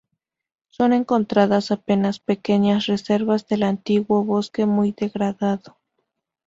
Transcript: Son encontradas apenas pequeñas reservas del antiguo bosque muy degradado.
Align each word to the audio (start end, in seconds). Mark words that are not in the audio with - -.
Son 0.69 0.93
encontradas 0.93 1.69
apenas 1.69 2.19
pequeñas 2.19 2.87
reservas 2.87 3.45
del 3.47 3.61
antiguo 3.61 4.23
bosque 4.23 4.65
muy 4.65 4.93
degradado. 4.97 5.77